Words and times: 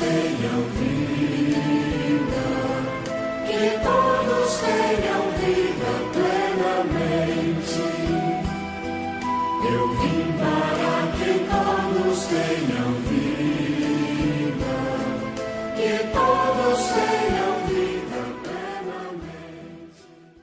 tenham 0.00 0.62
vida, 0.78 2.46
que 3.46 3.64
todos 3.84 4.50
tenham 4.60 5.24
vida 5.38 5.92
plenamente. 6.14 7.84
Eu 9.62 9.84
vim 10.00 10.24
para 10.38 10.94
que 11.18 11.32
todos 11.50 12.18
tenham 12.24 12.90
vida, 13.10 14.74
que 15.76 15.92
todos 16.12 16.80
tenham 16.94 17.52
vida 17.68 18.20
plenamente. 18.42 20.00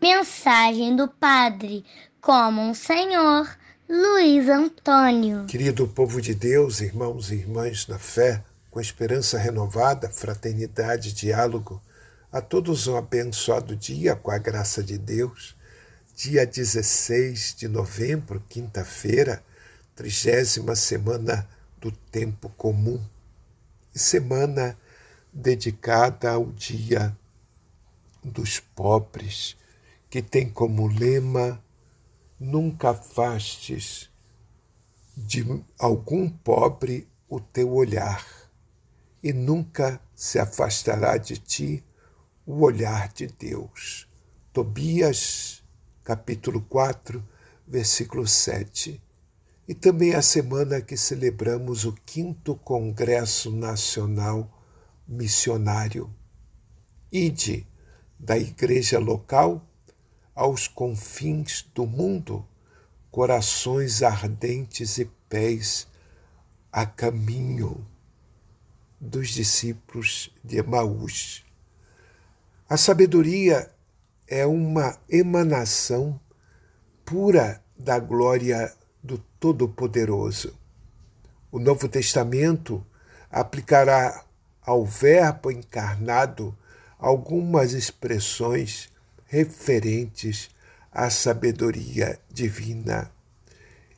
Mensagem 0.00 0.94
do 0.94 1.08
Padre 1.08 1.84
como 2.20 2.62
um 2.62 2.72
Senhor 2.72 3.48
Luiz 3.88 4.48
Antônio. 4.48 5.46
Querido 5.46 5.88
povo 5.88 6.20
de 6.22 6.34
Deus, 6.34 6.80
irmãos 6.80 7.32
e 7.32 7.34
irmãs 7.34 7.88
na 7.88 7.98
fé, 7.98 8.44
com 8.70 8.80
esperança 8.80 9.38
renovada, 9.38 10.08
fraternidade, 10.08 11.12
diálogo, 11.12 11.82
a 12.30 12.40
todos 12.40 12.86
um 12.86 12.96
abençoado 12.96 13.74
dia 13.74 14.14
com 14.14 14.30
a 14.30 14.38
graça 14.38 14.82
de 14.82 14.96
Deus. 14.96 15.56
Dia 16.14 16.46
16 16.46 17.54
de 17.56 17.66
novembro, 17.66 18.40
quinta-feira, 18.48 19.42
trigésima 19.96 20.76
semana 20.76 21.48
do 21.80 21.90
tempo 21.90 22.48
comum. 22.50 23.02
Semana 23.92 24.78
dedicada 25.32 26.30
ao 26.30 26.46
Dia 26.52 27.16
dos 28.22 28.60
Pobres, 28.60 29.56
que 30.08 30.22
tem 30.22 30.48
como 30.48 30.86
lema 30.86 31.62
Nunca 32.38 32.90
afastes 32.90 34.08
de 35.14 35.44
algum 35.78 36.26
pobre 36.26 37.06
o 37.28 37.38
teu 37.38 37.74
olhar, 37.74 38.26
e 39.22 39.32
nunca 39.32 40.00
se 40.14 40.38
afastará 40.38 41.16
de 41.16 41.36
ti 41.36 41.84
o 42.46 42.62
olhar 42.62 43.12
de 43.12 43.26
Deus. 43.26 44.08
Tobias, 44.52 45.62
capítulo 46.02 46.60
4, 46.62 47.22
versículo 47.66 48.26
7. 48.26 49.00
E 49.68 49.74
também 49.74 50.14
a 50.14 50.22
semana 50.22 50.80
que 50.80 50.96
celebramos 50.96 51.84
o 51.84 51.92
quinto 51.92 52.56
Congresso 52.56 53.50
Nacional 53.50 54.50
Missionário. 55.06 56.12
Ide 57.12 57.66
da 58.18 58.36
igreja 58.36 58.98
local 58.98 59.66
aos 60.34 60.66
confins 60.66 61.68
do 61.74 61.86
mundo, 61.86 62.46
corações 63.10 64.02
ardentes 64.02 64.98
e 64.98 65.04
pés 65.28 65.86
a 66.72 66.86
caminho 66.86 67.86
dos 69.00 69.30
discípulos 69.30 70.30
de 70.44 70.58
Emaús. 70.58 71.44
A 72.68 72.76
sabedoria 72.76 73.70
é 74.28 74.46
uma 74.46 74.98
emanação 75.08 76.20
pura 77.04 77.62
da 77.76 77.98
glória 77.98 78.72
do 79.02 79.18
Todo-Poderoso. 79.40 80.54
O 81.50 81.58
Novo 81.58 81.88
Testamento 81.88 82.86
aplicará 83.30 84.24
ao 84.62 84.84
Verbo 84.84 85.50
encarnado 85.50 86.56
algumas 86.98 87.72
expressões 87.72 88.90
referentes 89.26 90.50
à 90.92 91.08
sabedoria 91.08 92.18
divina. 92.30 93.10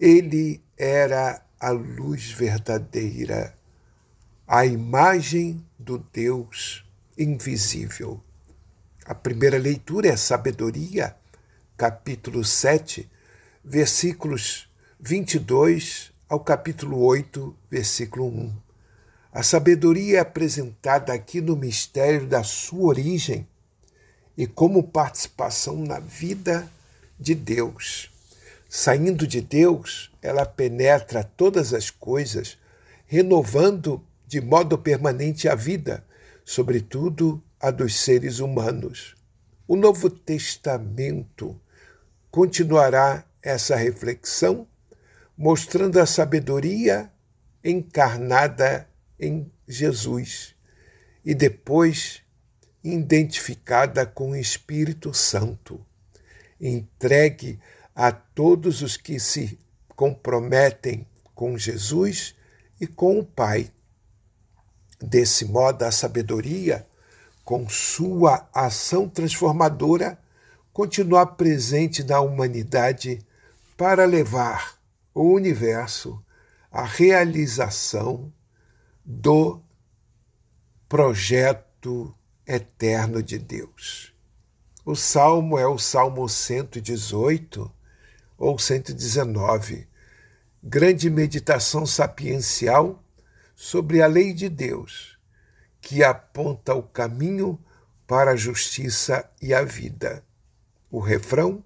Ele 0.00 0.60
era 0.76 1.42
a 1.60 1.70
luz 1.70 2.30
verdadeira, 2.30 3.55
a 4.48 4.64
imagem 4.64 5.60
do 5.76 5.98
Deus 5.98 6.84
invisível. 7.18 8.22
A 9.04 9.12
primeira 9.12 9.58
leitura 9.58 10.08
é 10.08 10.16
Sabedoria, 10.16 11.16
capítulo 11.76 12.44
7, 12.44 13.10
versículos 13.64 14.68
22 15.00 16.12
ao 16.28 16.38
capítulo 16.38 17.02
8, 17.02 17.56
versículo 17.68 18.26
1. 18.26 18.56
A 19.32 19.42
sabedoria 19.42 20.18
é 20.18 20.20
apresentada 20.20 21.12
aqui 21.12 21.40
no 21.40 21.56
mistério 21.56 22.28
da 22.28 22.44
sua 22.44 22.86
origem 22.86 23.48
e 24.38 24.46
como 24.46 24.82
participação 24.84 25.76
na 25.76 25.98
vida 25.98 26.70
de 27.18 27.34
Deus. 27.34 28.10
Saindo 28.68 29.26
de 29.26 29.40
Deus, 29.40 30.12
ela 30.22 30.46
penetra 30.46 31.24
todas 31.24 31.74
as 31.74 31.90
coisas, 31.90 32.56
renovando 33.06 34.00
de 34.26 34.40
modo 34.40 34.76
permanente 34.76 35.48
a 35.48 35.54
vida, 35.54 36.04
sobretudo 36.44 37.42
a 37.60 37.70
dos 37.70 37.96
seres 37.96 38.38
humanos. 38.38 39.14
O 39.66 39.76
Novo 39.76 40.10
Testamento 40.10 41.60
continuará 42.30 43.24
essa 43.42 43.76
reflexão, 43.76 44.66
mostrando 45.36 46.00
a 46.00 46.06
sabedoria 46.06 47.10
encarnada 47.64 48.88
em 49.18 49.50
Jesus 49.66 50.54
e 51.24 51.34
depois 51.34 52.22
identificada 52.84 54.06
com 54.06 54.30
o 54.30 54.36
Espírito 54.36 55.12
Santo, 55.12 55.84
entregue 56.60 57.58
a 57.94 58.12
todos 58.12 58.82
os 58.82 58.96
que 58.96 59.18
se 59.18 59.58
comprometem 59.88 61.06
com 61.34 61.58
Jesus 61.58 62.36
e 62.80 62.86
com 62.86 63.18
o 63.18 63.24
Pai. 63.24 63.70
Desse 65.00 65.44
modo, 65.44 65.82
a 65.82 65.90
sabedoria, 65.90 66.86
com 67.44 67.68
sua 67.68 68.48
ação 68.52 69.08
transformadora, 69.08 70.18
continua 70.72 71.26
presente 71.26 72.02
na 72.02 72.20
humanidade 72.20 73.24
para 73.76 74.04
levar 74.04 74.78
o 75.14 75.32
universo 75.32 76.22
à 76.70 76.82
realização 76.84 78.32
do 79.04 79.60
projeto 80.88 82.14
eterno 82.46 83.22
de 83.22 83.38
Deus. 83.38 84.12
O 84.84 84.94
salmo 84.94 85.58
é 85.58 85.66
o 85.66 85.78
Salmo 85.78 86.28
118 86.28 87.70
ou 88.38 88.58
119, 88.58 89.88
grande 90.62 91.10
meditação 91.10 91.84
sapiencial 91.84 93.02
sobre 93.56 94.02
a 94.02 94.06
lei 94.06 94.34
de 94.34 94.50
Deus, 94.50 95.18
que 95.80 96.04
aponta 96.04 96.74
o 96.74 96.82
caminho 96.82 97.58
para 98.06 98.32
a 98.32 98.36
justiça 98.36 99.28
e 99.40 99.54
a 99.54 99.64
vida. 99.64 100.22
O 100.90 101.00
refrão 101.00 101.64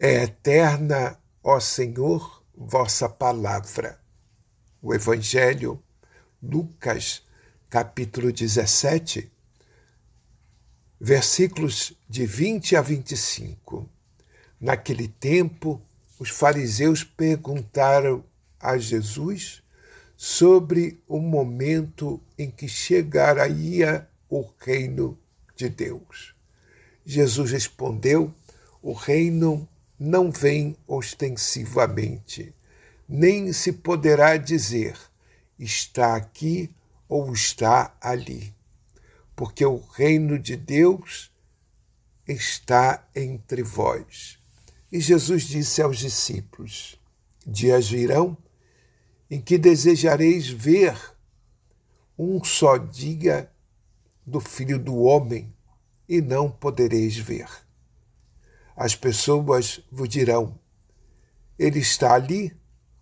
é 0.00 0.22
eterna, 0.24 1.20
ó 1.44 1.60
Senhor, 1.60 2.42
vossa 2.56 3.06
palavra. 3.06 4.00
O 4.80 4.94
Evangelho, 4.94 5.82
Lucas, 6.42 7.22
capítulo 7.68 8.32
17, 8.32 9.30
versículos 10.98 11.92
de 12.08 12.24
20 12.24 12.76
a 12.76 12.80
25. 12.80 13.88
Naquele 14.58 15.08
tempo, 15.08 15.82
os 16.18 16.30
fariseus 16.30 17.04
perguntaram 17.04 18.24
a 18.58 18.78
Jesus 18.78 19.62
sobre 20.16 21.00
o 21.06 21.18
momento 21.18 22.20
em 22.38 22.50
que 22.50 22.68
chegaria 22.68 24.08
o 24.28 24.48
reino 24.58 25.18
de 25.54 25.68
Deus. 25.68 26.34
Jesus 27.04 27.50
respondeu: 27.50 28.34
O 28.82 28.92
reino 28.92 29.68
não 29.98 30.30
vem 30.30 30.76
ostensivamente, 30.86 32.54
nem 33.08 33.52
se 33.52 33.72
poderá 33.72 34.36
dizer 34.36 34.96
está 35.58 36.16
aqui 36.16 36.70
ou 37.08 37.32
está 37.32 37.96
ali 38.00 38.56
porque 39.36 39.64
o 39.66 39.76
reino 39.76 40.38
de 40.38 40.56
Deus 40.56 41.30
está 42.26 43.06
entre 43.14 43.62
vós. 43.62 44.38
E 44.90 44.98
Jesus 44.98 45.42
disse 45.42 45.82
aos 45.82 45.98
discípulos: 45.98 46.98
Dias 47.46 47.88
virão 47.88 48.36
em 49.30 49.40
que 49.40 49.58
desejareis 49.58 50.48
ver 50.48 50.96
um 52.18 52.42
só 52.42 52.76
dia 52.76 53.50
do 54.24 54.40
Filho 54.40 54.78
do 54.78 54.96
Homem 54.98 55.54
e 56.08 56.20
não 56.20 56.50
podereis 56.50 57.16
ver. 57.16 57.48
As 58.76 58.94
pessoas 58.94 59.80
vos 59.90 60.08
dirão: 60.08 60.58
Ele 61.58 61.80
está 61.80 62.14
ali 62.14 62.56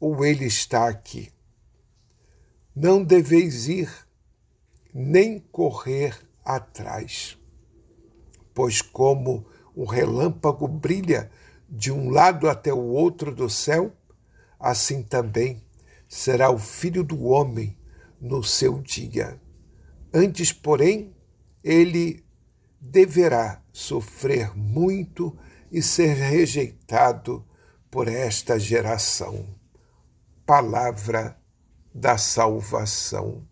ou 0.00 0.24
ele 0.24 0.46
está 0.46 0.88
aqui. 0.88 1.32
Não 2.74 3.02
deveis 3.02 3.68
ir 3.68 3.90
nem 4.92 5.38
correr 5.38 6.18
atrás. 6.44 7.38
Pois, 8.54 8.80
como 8.80 9.46
o 9.74 9.84
relâmpago 9.84 10.66
brilha 10.66 11.30
de 11.68 11.90
um 11.90 12.10
lado 12.10 12.48
até 12.48 12.72
o 12.72 12.78
outro 12.78 13.34
do 13.34 13.50
céu, 13.50 13.92
assim 14.58 15.02
também 15.02 15.65
será 16.08 16.50
o 16.50 16.58
filho 16.58 17.02
do 17.02 17.24
homem 17.24 17.76
no 18.20 18.42
seu 18.42 18.80
dia. 18.80 19.40
Antes, 20.12 20.52
porém, 20.52 21.14
ele 21.62 22.24
deverá 22.80 23.62
sofrer 23.72 24.56
muito 24.56 25.36
e 25.70 25.82
ser 25.82 26.14
rejeitado 26.14 27.44
por 27.90 28.08
esta 28.08 28.58
geração. 28.58 29.46
Palavra 30.44 31.38
da 31.94 32.16
salvação. 32.16 33.46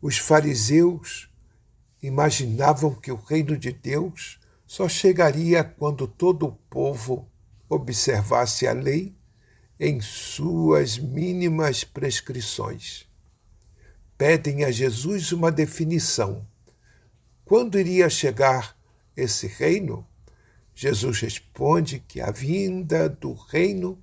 Os 0.00 0.18
fariseus 0.18 1.30
imaginavam 2.02 2.94
que 2.94 3.10
o 3.10 3.16
reino 3.16 3.56
de 3.56 3.72
Deus 3.72 4.38
só 4.66 4.88
chegaria 4.88 5.64
quando 5.64 6.06
todo 6.06 6.46
o 6.46 6.52
povo 6.52 7.28
observasse 7.68 8.66
a 8.66 8.72
lei 8.72 9.17
em 9.78 10.00
suas 10.00 10.98
mínimas 10.98 11.84
prescrições. 11.84 13.06
Pedem 14.16 14.64
a 14.64 14.70
Jesus 14.70 15.30
uma 15.30 15.52
definição. 15.52 16.44
Quando 17.44 17.78
iria 17.78 18.10
chegar 18.10 18.76
esse 19.16 19.46
reino? 19.46 20.06
Jesus 20.74 21.20
responde 21.20 22.00
que 22.06 22.20
a 22.20 22.30
vinda 22.30 23.08
do 23.08 23.32
reino 23.32 23.98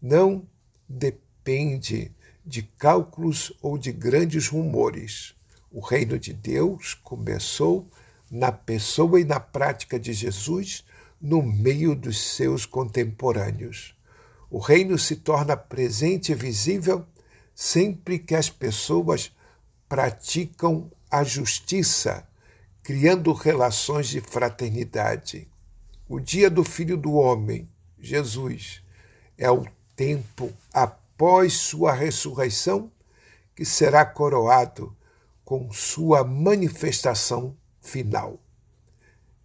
não 0.00 0.46
depende 0.88 2.12
de 2.44 2.62
cálculos 2.62 3.52
ou 3.62 3.78
de 3.78 3.92
grandes 3.92 4.48
rumores. 4.48 5.34
O 5.70 5.80
reino 5.80 6.18
de 6.18 6.32
Deus 6.32 6.94
começou 6.94 7.88
na 8.30 8.50
pessoa 8.50 9.20
e 9.20 9.24
na 9.24 9.38
prática 9.38 9.98
de 9.98 10.12
Jesus 10.12 10.84
no 11.20 11.42
meio 11.42 11.94
dos 11.94 12.20
seus 12.20 12.66
contemporâneos. 12.66 13.94
O 14.52 14.58
reino 14.58 14.98
se 14.98 15.16
torna 15.16 15.56
presente 15.56 16.30
e 16.30 16.34
visível 16.34 17.06
sempre 17.54 18.18
que 18.18 18.34
as 18.34 18.50
pessoas 18.50 19.34
praticam 19.88 20.92
a 21.10 21.24
justiça, 21.24 22.28
criando 22.82 23.32
relações 23.32 24.08
de 24.08 24.20
fraternidade. 24.20 25.48
O 26.06 26.20
dia 26.20 26.50
do 26.50 26.62
Filho 26.64 26.98
do 26.98 27.14
Homem, 27.14 27.66
Jesus, 27.98 28.82
é 29.38 29.50
o 29.50 29.64
tempo 29.96 30.52
após 30.70 31.54
sua 31.54 31.94
ressurreição 31.94 32.92
que 33.56 33.64
será 33.64 34.04
coroado 34.04 34.94
com 35.46 35.72
sua 35.72 36.24
manifestação 36.24 37.56
final. 37.80 38.38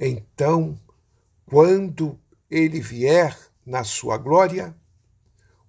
Então, 0.00 0.80
quando 1.44 2.18
ele 2.50 2.80
vier 2.80 3.38
na 3.66 3.84
sua 3.84 4.16
glória, 4.16 4.74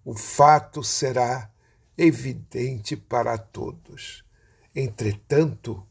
o 0.06 0.14
fato 0.14 0.84
será 0.84 1.52
evidente 1.98 2.96
para 2.96 3.40
todos. 3.40 4.24
Entretanto, 4.76 5.84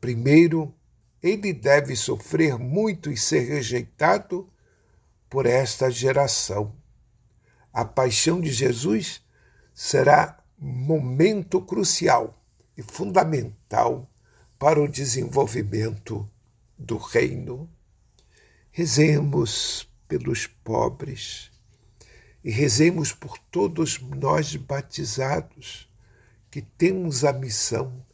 primeiro, 0.00 0.74
ele 1.22 1.52
deve 1.52 1.94
sofrer 1.94 2.58
muito 2.58 3.12
e 3.12 3.16
ser 3.16 3.48
rejeitado 3.48 4.50
por 5.30 5.46
esta 5.46 5.88
geração. 5.88 6.74
A 7.72 7.84
paixão 7.84 8.40
de 8.40 8.52
Jesus 8.52 9.22
será 9.72 10.42
momento 10.58 11.60
crucial 11.60 12.34
e 12.76 12.82
fundamental 12.82 14.10
para 14.58 14.82
o 14.82 14.88
desenvolvimento 14.88 16.28
do 16.76 16.96
reino. 16.96 17.70
Rezemos 18.72 19.88
pelos 20.08 20.48
pobres 20.48 21.53
e 22.44 22.50
rezemos 22.50 23.10
por 23.10 23.38
todos 23.50 23.98
nós 23.98 24.54
batizados 24.54 25.88
que 26.50 26.60
temos 26.60 27.24
a 27.24 27.32
missão 27.32 28.04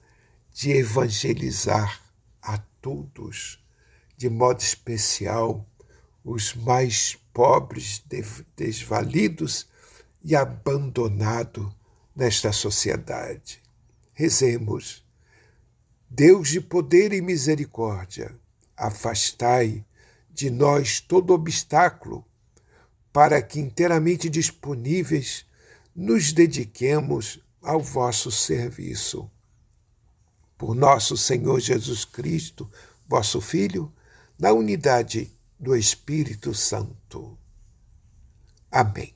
de 0.55 0.71
evangelizar 0.71 2.01
a 2.41 2.59
todos, 2.81 3.63
de 4.17 4.31
modo 4.31 4.61
especial 4.61 5.67
os 6.25 6.55
mais 6.55 7.19
pobres, 7.33 8.05
desvalidos 8.57 9.69
e 10.23 10.37
abandonados 10.37 11.69
nesta 12.15 12.53
sociedade. 12.53 13.61
Rezemos. 14.15 15.05
Deus 16.09 16.49
de 16.49 16.61
poder 16.61 17.13
e 17.13 17.21
misericórdia, 17.21 18.35
afastai 18.77 19.85
de 20.31 20.51
nós 20.51 21.01
todo 21.01 21.33
obstáculo 21.33 22.25
para 23.13 23.43
que 23.43 23.59
inteiramente 23.59 24.29
disponíveis 24.29 25.45
nos 25.95 26.33
dediquemos 26.33 27.41
ao 27.63 27.81
vosso 27.81 28.31
serviço. 28.31 29.31
Por 30.57 30.75
nosso 30.75 31.17
Senhor 31.17 31.59
Jesus 31.61 32.05
Cristo, 32.05 32.71
vosso 33.09 33.41
Filho, 33.41 33.93
na 34.39 34.53
unidade 34.53 35.31
do 35.59 35.77
Espírito 35.77 36.55
Santo. 36.55 37.39
Amém. 38.71 39.15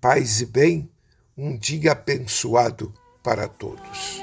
Paz 0.00 0.40
e 0.40 0.46
bem, 0.46 0.90
um 1.36 1.56
dia 1.56 1.92
abençoado 1.92 2.92
para 3.22 3.48
todos. 3.48 4.22